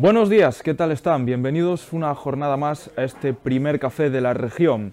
[0.00, 1.26] Buenos días, ¿qué tal están?
[1.26, 4.92] Bienvenidos una jornada más a este primer café de la región.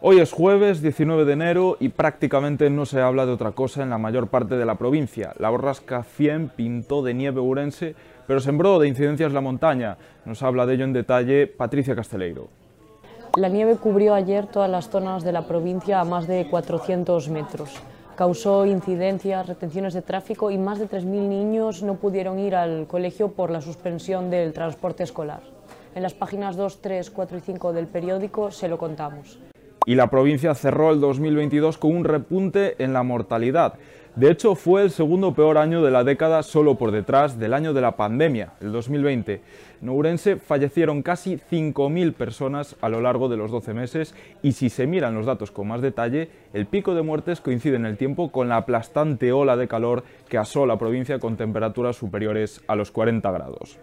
[0.00, 3.90] Hoy es jueves 19 de enero y prácticamente no se habla de otra cosa en
[3.90, 5.32] la mayor parte de la provincia.
[5.40, 7.96] La borrasca 100 pintó de nieve urense,
[8.28, 9.96] pero sembró de incidencias la montaña.
[10.24, 12.46] Nos habla de ello en detalle Patricia Casteleiro.
[13.36, 17.82] La nieve cubrió ayer todas las zonas de la provincia a más de 400 metros
[18.16, 23.32] causó incidencias, retenciones de tráfico y más de 3.000 niños no pudieron ir al colegio
[23.32, 25.42] por la suspensión del transporte escolar.
[25.94, 29.38] En las páginas 2, 3, 4 y 5 del periódico se lo contamos.
[29.86, 33.74] Y la provincia cerró el 2022 con un repunte en la mortalidad.
[34.16, 37.74] De hecho, fue el segundo peor año de la década solo por detrás del año
[37.74, 39.40] de la pandemia, el 2020.
[39.82, 44.70] En Ourense fallecieron casi 5.000 personas a lo largo de los 12 meses y si
[44.70, 48.30] se miran los datos con más detalle, el pico de muertes coincide en el tiempo
[48.30, 52.92] con la aplastante ola de calor que asó la provincia con temperaturas superiores a los
[52.92, 53.80] 40 grados.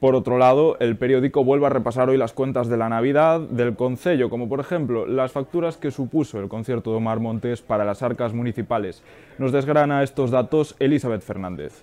[0.00, 3.74] Por otro lado, el periódico vuelve a repasar hoy las cuentas de la Navidad del
[3.74, 8.04] Concello, como por ejemplo las facturas que supuso el concierto de Omar Montes para las
[8.04, 9.02] arcas municipales.
[9.38, 11.82] Nos desgrana estos datos Elizabeth Fernández.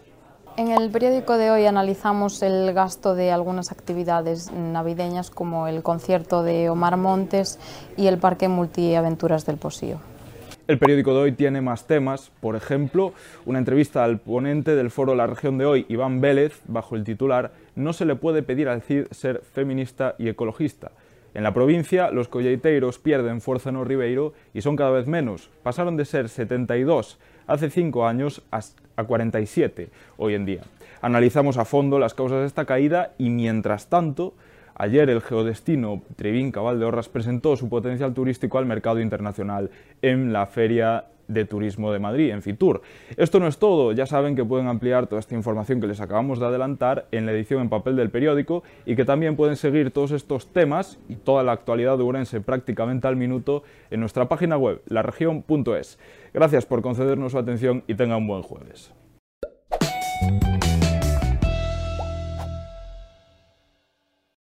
[0.56, 6.42] En el periódico de hoy analizamos el gasto de algunas actividades navideñas como el concierto
[6.42, 7.60] de Omar Montes
[7.98, 10.15] y el Parque Multiaventuras del Posío.
[10.68, 13.14] El periódico de hoy tiene más temas, por ejemplo,
[13.46, 17.52] una entrevista al ponente del foro La Región de hoy, Iván Vélez, bajo el titular
[17.76, 20.92] No se le puede pedir al CID ser feminista y ecologista.
[21.36, 25.52] En la provincia, los colleiteiros pierden fuerza en Ribeiro y son cada vez menos.
[25.62, 30.62] Pasaron de ser 72 hace 5 años a 47 hoy en día.
[31.00, 34.34] Analizamos a fondo las causas de esta caída y, mientras tanto,
[34.78, 41.06] Ayer el geodestino de Horras presentó su potencial turístico al mercado internacional en la Feria
[41.30, 42.82] de Turismo de Madrid, en Fitur.
[43.16, 46.40] Esto no es todo, ya saben que pueden ampliar toda esta información que les acabamos
[46.40, 50.12] de adelantar en la edición en papel del periódico y que también pueden seguir todos
[50.12, 54.82] estos temas y toda la actualidad de Urense prácticamente al minuto en nuestra página web,
[54.88, 56.00] laregion.es.
[56.34, 58.94] Gracias por concedernos su atención y tengan un buen jueves.